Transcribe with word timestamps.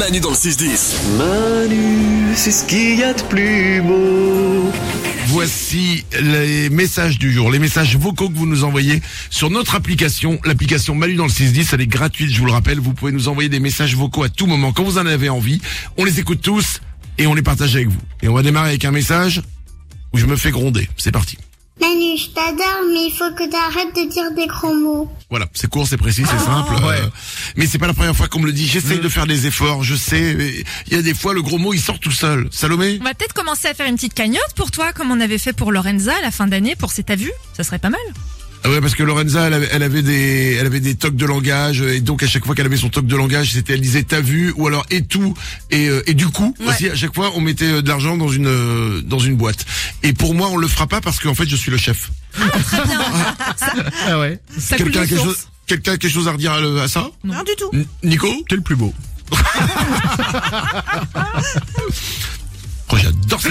Manu 0.00 0.20
dans 0.20 0.30
le 0.30 0.34
6-10. 0.34 0.94
Manu, 1.18 2.34
c'est 2.34 2.52
ce 2.52 2.64
qu'il 2.64 2.98
y 2.98 3.02
a 3.02 3.12
de 3.12 3.20
plus 3.24 3.82
beau. 3.82 4.72
Voici 5.26 6.06
les 6.18 6.70
messages 6.70 7.18
du 7.18 7.30
jour, 7.30 7.50
les 7.50 7.58
messages 7.58 7.98
vocaux 7.98 8.30
que 8.30 8.34
vous 8.34 8.46
nous 8.46 8.64
envoyez 8.64 9.02
sur 9.28 9.50
notre 9.50 9.74
application, 9.74 10.40
l'application 10.46 10.94
Manu 10.94 11.16
dans 11.16 11.24
le 11.24 11.30
610, 11.30 11.74
elle 11.74 11.82
est 11.82 11.86
gratuite, 11.86 12.30
je 12.30 12.40
vous 12.40 12.46
le 12.46 12.52
rappelle, 12.52 12.80
vous 12.80 12.94
pouvez 12.94 13.12
nous 13.12 13.28
envoyer 13.28 13.50
des 13.50 13.60
messages 13.60 13.94
vocaux 13.94 14.22
à 14.22 14.30
tout 14.30 14.46
moment 14.46 14.72
quand 14.72 14.84
vous 14.84 14.96
en 14.96 15.04
avez 15.04 15.28
envie, 15.28 15.60
on 15.98 16.04
les 16.04 16.18
écoute 16.18 16.40
tous 16.40 16.80
et 17.18 17.26
on 17.26 17.34
les 17.34 17.42
partage 17.42 17.76
avec 17.76 17.88
vous. 17.88 18.00
Et 18.22 18.28
on 18.28 18.34
va 18.34 18.42
démarrer 18.42 18.70
avec 18.70 18.86
un 18.86 18.92
message 18.92 19.42
où 20.14 20.18
je 20.18 20.24
me 20.24 20.36
fais 20.36 20.50
gronder, 20.50 20.88
c'est 20.96 21.12
parti. 21.12 21.36
Manu, 21.80 22.16
je 22.16 22.28
t'adore, 22.30 22.82
mais 22.92 23.06
il 23.06 23.12
faut 23.16 23.30
que 23.34 23.48
t'arrêtes 23.50 23.94
de 23.96 24.10
dire 24.10 24.30
des 24.36 24.46
gros 24.46 24.74
mots. 24.74 25.10
Voilà, 25.30 25.46
c'est 25.54 25.68
court, 25.68 25.86
c'est 25.86 25.96
précis, 25.96 26.22
c'est 26.30 26.44
simple. 26.44 26.74
euh, 26.84 27.06
mais 27.56 27.66
c'est 27.66 27.78
pas 27.78 27.86
la 27.86 27.94
première 27.94 28.14
fois 28.16 28.28
qu'on 28.28 28.40
me 28.40 28.46
le 28.46 28.52
dit. 28.52 28.66
J'essaye 28.66 28.98
de 29.00 29.08
faire 29.08 29.26
des 29.26 29.46
efforts, 29.46 29.82
je 29.82 29.94
sais. 29.94 30.34
mais 30.34 30.52
Il 30.88 30.94
y 30.94 30.96
a 30.96 31.02
des 31.02 31.14
fois, 31.14 31.32
le 31.34 31.42
gros 31.42 31.58
mot, 31.58 31.72
il 31.72 31.80
sort 31.80 31.98
tout 31.98 32.10
seul. 32.10 32.48
Salomé 32.50 32.98
On 33.00 33.04
va 33.04 33.14
peut-être 33.14 33.32
commencer 33.32 33.68
à 33.68 33.74
faire 33.74 33.86
une 33.86 33.94
petite 33.96 34.14
cagnotte 34.14 34.52
pour 34.56 34.70
toi, 34.70 34.92
comme 34.92 35.10
on 35.10 35.20
avait 35.20 35.38
fait 35.38 35.52
pour 35.52 35.72
Lorenza 35.72 36.12
à 36.16 36.20
la 36.22 36.30
fin 36.30 36.46
d'année 36.46 36.76
pour 36.76 36.90
ses 36.90 37.02
t'as 37.04 37.16
vu 37.16 37.30
Ça 37.56 37.64
serait 37.64 37.78
pas 37.78 37.90
mal. 37.90 38.00
Ah 38.62 38.68
ouais, 38.68 38.80
parce 38.80 38.94
que 38.94 39.02
Lorenza, 39.02 39.46
elle 39.46 39.54
avait, 39.54 39.68
elle 39.72 39.82
avait 39.82 40.02
des, 40.02 40.56
elle 40.60 40.66
avait 40.66 40.80
des 40.80 40.94
tocs 40.94 41.16
de 41.16 41.24
langage, 41.26 41.80
et 41.80 42.00
donc 42.00 42.22
à 42.22 42.26
chaque 42.26 42.44
fois 42.44 42.54
qu'elle 42.54 42.66
avait 42.66 42.76
son 42.76 42.88
toc 42.90 43.06
de 43.06 43.16
langage, 43.16 43.52
c'était, 43.52 43.72
elle 43.74 43.80
disait 43.80 44.02
t'as 44.02 44.20
vu, 44.20 44.52
ou 44.56 44.66
alors 44.66 44.84
et 44.90 45.02
tout, 45.02 45.34
et, 45.70 45.88
euh, 45.88 46.02
et 46.06 46.14
du 46.14 46.28
coup, 46.28 46.54
Ouais. 46.60 46.66
aussi 46.68 46.88
à 46.90 46.94
chaque 46.94 47.14
fois, 47.14 47.32
on 47.34 47.40
mettait 47.40 47.64
euh, 47.72 47.82
de 47.82 47.88
l'argent 47.88 48.16
dans 48.16 48.28
une, 48.28 48.46
euh, 48.48 49.00
dans 49.02 49.18
une 49.18 49.36
boîte. 49.36 49.64
Et 50.02 50.12
pour 50.12 50.34
moi, 50.34 50.48
on 50.50 50.56
le 50.56 50.68
fera 50.68 50.86
pas 50.86 51.00
parce 51.00 51.18
qu'en 51.20 51.34
fait, 51.34 51.48
je 51.48 51.56
suis 51.56 51.70
le 51.70 51.78
chef. 51.78 52.10
Ah 54.06 54.18
ouais. 54.20 54.38
Ça 54.58 54.76
coule 54.76 54.86
Quelqu'un 54.86 55.02
a 55.02 55.06
quelque 55.06 55.22
chose, 55.24 55.48
quelqu'un 55.66 55.92
a 55.92 55.96
quelque 55.96 56.12
chose 56.12 56.28
à 56.28 56.32
redire 56.32 56.52
à, 56.52 56.82
à 56.82 56.88
ça? 56.88 57.08
Non 57.24 57.42
du 57.42 57.52
tout. 57.58 57.70
N- 57.72 57.86
Nico? 58.04 58.28
T'es 58.48 58.56
le 58.56 58.62
plus 58.62 58.76
beau. 58.76 58.92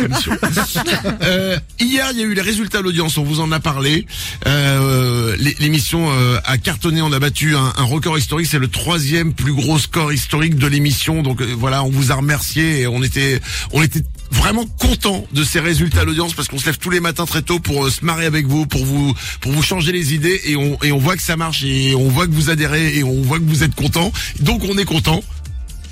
J'adore 0.00 0.18
cette 0.18 0.32
émission. 0.36 0.82
Euh, 1.22 1.58
hier, 1.80 2.08
il 2.12 2.18
y 2.18 2.22
a 2.22 2.24
eu 2.24 2.34
les 2.34 2.40
résultats 2.42 2.78
de 2.78 2.84
l'audience, 2.84 3.16
on 3.18 3.22
vous 3.22 3.40
en 3.40 3.52
a 3.52 3.60
parlé. 3.60 4.06
Euh, 4.46 5.36
l'é- 5.38 5.56
L'émission 5.60 6.10
euh, 6.12 6.38
a 6.44 6.58
cartonné, 6.58 7.00
on 7.02 7.12
a 7.12 7.18
battu 7.18 7.54
un, 7.56 7.72
un 7.76 7.82
record 7.84 8.18
historique, 8.18 8.46
c'est 8.50 8.58
le 8.58 8.68
troisième 8.68 9.32
plus 9.34 9.52
gros 9.52 9.78
score 9.78 10.12
historique 10.12 10.56
de 10.56 10.66
l'émission. 10.66 11.22
Donc 11.22 11.40
euh, 11.40 11.54
voilà, 11.56 11.84
on 11.84 11.90
vous 11.90 12.10
a 12.12 12.16
remercié 12.16 12.80
et 12.80 12.86
on 12.86 13.02
était, 13.02 13.40
on 13.72 13.82
était 13.82 14.02
vraiment 14.30 14.66
content 14.66 15.26
de 15.32 15.44
ces 15.44 15.60
résultats 15.60 16.04
d'audience 16.04 16.34
parce 16.34 16.48
qu'on 16.48 16.58
se 16.58 16.66
lève 16.66 16.78
tous 16.78 16.90
les 16.90 17.00
matins 17.00 17.26
très 17.26 17.42
tôt 17.42 17.58
pour 17.60 17.86
euh, 17.86 17.90
se 17.90 18.04
marrer 18.04 18.26
avec 18.26 18.46
vous, 18.46 18.66
pour 18.66 18.84
vous, 18.84 19.14
pour 19.40 19.52
vous 19.52 19.62
changer 19.62 19.92
les 19.92 20.14
idées 20.14 20.40
et 20.46 20.56
on, 20.56 20.78
et 20.82 20.92
on 20.92 20.98
voit 20.98 21.16
que 21.16 21.22
ça 21.22 21.36
marche 21.36 21.62
et 21.64 21.94
on 21.94 22.08
voit 22.08 22.26
que 22.26 22.32
vous 22.32 22.50
adhérez 22.50 22.96
et 22.96 23.04
on 23.04 23.22
voit 23.22 23.38
que 23.38 23.44
vous 23.44 23.62
êtes 23.62 23.74
content. 23.74 24.12
Donc 24.40 24.62
on 24.68 24.76
est 24.78 24.84
content. 24.86 25.22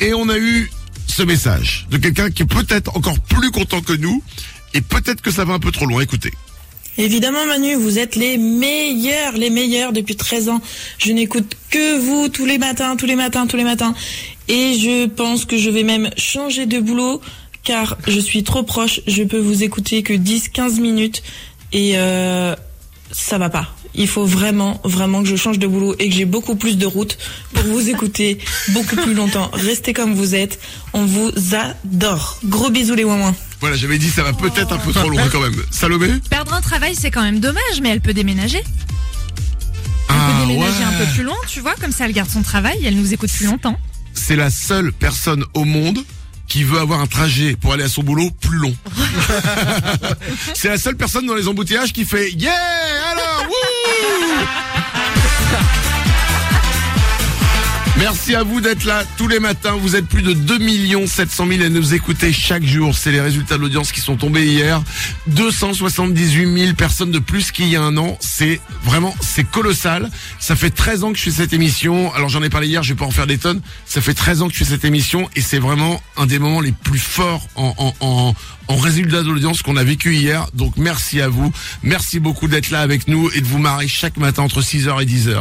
Et 0.00 0.14
on 0.14 0.28
a 0.28 0.38
eu 0.38 0.70
message 1.22 1.86
de 1.90 1.96
quelqu'un 1.96 2.30
qui 2.30 2.42
est 2.42 2.46
peut-être 2.46 2.96
encore 2.96 3.18
plus 3.20 3.50
content 3.50 3.80
que 3.80 3.92
nous 3.92 4.22
et 4.74 4.80
peut-être 4.80 5.22
que 5.22 5.30
ça 5.30 5.44
va 5.44 5.54
un 5.54 5.58
peu 5.58 5.72
trop 5.72 5.86
loin. 5.86 6.00
Écoutez. 6.00 6.32
Évidemment 6.98 7.46
Manu, 7.46 7.74
vous 7.74 7.98
êtes 7.98 8.16
les 8.16 8.38
meilleurs, 8.38 9.34
les 9.34 9.50
meilleurs 9.50 9.92
depuis 9.92 10.16
13 10.16 10.48
ans. 10.48 10.60
Je 10.98 11.12
n'écoute 11.12 11.54
que 11.70 11.98
vous 11.98 12.28
tous 12.28 12.44
les 12.44 12.58
matins, 12.58 12.96
tous 12.96 13.06
les 13.06 13.14
matins, 13.14 13.46
tous 13.46 13.56
les 13.56 13.64
matins. 13.64 13.94
Et 14.48 14.74
je 14.78 15.06
pense 15.06 15.44
que 15.44 15.56
je 15.56 15.70
vais 15.70 15.84
même 15.84 16.10
changer 16.16 16.66
de 16.66 16.80
boulot 16.80 17.20
car 17.62 17.96
je 18.08 18.18
suis 18.18 18.42
trop 18.42 18.64
proche. 18.64 19.00
Je 19.06 19.22
peux 19.22 19.38
vous 19.38 19.62
écouter 19.62 20.02
que 20.02 20.12
10, 20.12 20.48
15 20.48 20.80
minutes 20.80 21.22
et 21.72 21.92
euh, 21.96 22.56
ça 23.10 23.38
va 23.38 23.48
pas. 23.50 23.74
Il 23.94 24.06
faut 24.08 24.24
vraiment, 24.26 24.80
vraiment 24.84 25.22
que 25.22 25.28
je 25.28 25.36
change 25.36 25.58
de 25.58 25.66
boulot 25.66 25.94
et 25.98 26.08
que 26.08 26.14
j'ai 26.14 26.24
beaucoup 26.24 26.54
plus 26.56 26.76
de 26.78 26.86
route 26.86 27.18
pour 27.54 27.64
vous 27.64 27.88
écouter 27.88 28.38
beaucoup 28.70 28.96
plus 28.96 29.14
longtemps. 29.14 29.50
Restez 29.52 29.92
comme 29.92 30.14
vous 30.14 30.34
êtes. 30.34 30.60
On 30.92 31.04
vous 31.06 31.30
adore. 31.54 32.38
Gros 32.44 32.70
bisous 32.70 32.94
les 32.94 33.04
ouin 33.04 33.34
Voilà, 33.60 33.76
j'avais 33.76 33.98
dit 33.98 34.08
ça 34.10 34.22
va 34.22 34.32
peut-être 34.32 34.72
un 34.72 34.78
peu 34.78 34.92
trop 34.92 35.08
loin 35.08 35.28
quand 35.30 35.40
même. 35.40 35.56
Salomé 35.70 36.08
Perdre 36.30 36.54
un 36.54 36.60
travail, 36.60 36.94
c'est 36.94 37.10
quand 37.10 37.22
même 37.22 37.40
dommage, 37.40 37.80
mais 37.82 37.88
elle 37.90 38.00
peut 38.00 38.14
déménager. 38.14 38.58
Elle 38.58 38.64
Ah 40.16 40.30
peut 40.40 40.46
déménager 40.48 40.78
ouais. 40.78 40.84
un 40.84 41.04
peu 41.04 41.12
plus 41.12 41.22
loin, 41.22 41.36
tu 41.48 41.60
vois, 41.60 41.74
comme 41.80 41.92
ça 41.92 42.06
elle 42.06 42.12
garde 42.12 42.30
son 42.30 42.42
travail 42.42 42.78
et 42.82 42.86
elle 42.88 42.96
nous 42.96 43.12
écoute 43.12 43.30
plus 43.30 43.46
longtemps. 43.46 43.78
C'est 44.14 44.36
la 44.36 44.50
seule 44.50 44.92
personne 44.92 45.44
au 45.54 45.64
monde 45.64 45.98
qui 46.48 46.64
veut 46.64 46.78
avoir 46.78 47.00
un 47.02 47.06
trajet 47.06 47.56
pour 47.60 47.74
aller 47.74 47.84
à 47.84 47.88
son 47.88 48.02
boulot 48.02 48.30
plus 48.40 48.56
long. 48.56 48.74
C'est 50.54 50.68
la 50.68 50.78
seule 50.78 50.96
personne 50.96 51.26
dans 51.26 51.34
les 51.34 51.46
embouteillages 51.46 51.92
qui 51.92 52.04
fait 52.06 52.30
Yeah 52.32 52.52
Merci 57.98 58.36
à 58.36 58.44
vous 58.44 58.60
d'être 58.60 58.84
là 58.84 59.02
tous 59.16 59.26
les 59.26 59.40
matins. 59.40 59.72
Vous 59.72 59.96
êtes 59.96 60.06
plus 60.06 60.22
de 60.22 60.32
2 60.32 61.06
700 61.06 61.46
000 61.48 61.62
à 61.64 61.68
nous 61.68 61.94
écouter 61.94 62.32
chaque 62.32 62.64
jour. 62.64 62.94
C'est 62.96 63.10
les 63.10 63.20
résultats 63.20 63.56
de 63.56 63.62
l'audience 63.62 63.90
qui 63.90 64.00
sont 64.00 64.16
tombés 64.16 64.46
hier. 64.46 64.80
278 65.26 66.58
000 66.64 66.74
personnes 66.74 67.10
de 67.10 67.18
plus 67.18 67.50
qu'il 67.50 67.66
y 67.66 67.74
a 67.74 67.82
un 67.82 67.96
an. 67.96 68.16
C'est 68.20 68.60
vraiment, 68.84 69.14
c'est 69.20 69.42
colossal. 69.42 70.10
Ça 70.38 70.54
fait 70.54 70.70
13 70.70 71.02
ans 71.02 71.12
que 71.12 71.18
je 71.18 71.24
fais 71.24 71.30
cette 71.32 71.52
émission. 71.52 72.14
Alors 72.14 72.28
j'en 72.28 72.42
ai 72.42 72.50
parlé 72.50 72.68
hier, 72.68 72.84
je 72.84 72.94
vais 72.94 72.98
pas 72.98 73.04
en 73.04 73.10
faire 73.10 73.26
des 73.26 73.38
tonnes. 73.38 73.60
Ça 73.84 74.00
fait 74.00 74.14
13 74.14 74.42
ans 74.42 74.46
que 74.48 74.54
je 74.54 74.58
fais 74.58 74.64
cette 74.64 74.84
émission 74.84 75.28
et 75.34 75.40
c'est 75.40 75.58
vraiment 75.58 76.00
un 76.16 76.26
des 76.26 76.38
moments 76.38 76.60
les 76.60 76.72
plus 76.72 77.00
forts 77.00 77.48
en, 77.56 77.74
en, 77.78 77.94
en, 77.98 78.34
en 78.68 78.76
résultat 78.76 79.22
de 79.22 79.28
l'audience 79.30 79.62
qu'on 79.62 79.76
a 79.76 79.82
vécu 79.84 80.14
hier. 80.14 80.46
Donc 80.54 80.74
merci 80.76 81.20
à 81.20 81.28
vous. 81.28 81.52
Merci 81.82 82.20
beaucoup 82.20 82.46
d'être 82.46 82.70
là 82.70 82.80
avec 82.80 83.08
nous 83.08 83.28
et 83.34 83.40
de 83.40 83.46
vous 83.46 83.58
marrer 83.58 83.88
chaque 83.88 84.18
matin 84.18 84.44
entre 84.44 84.62
6h 84.62 85.02
et 85.02 85.06
10h. 85.06 85.40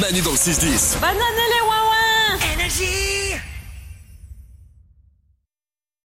Manu 0.00 0.22
dans 0.22 0.32
le 0.32 0.38
6-10. 0.38 1.00
Bonne 1.00 1.10
année 1.10 1.48
les 1.50 1.72
Energy! 2.40 3.51